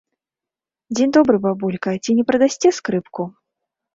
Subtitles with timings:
[0.95, 3.21] Дзень добры, бабулька, ці не прадасце скрыпку?